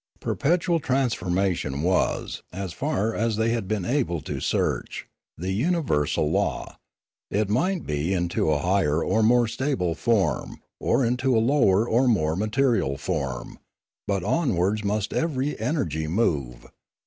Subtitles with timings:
[0.19, 5.05] Perpetual transformation was, as far as they had been able to search,
[5.37, 6.79] the universal law:
[7.29, 11.45] it might be into a higher or more stable form, Death 361 or into a
[11.45, 13.59] lower or more material form,
[14.07, 16.65] but onwards must every energy move.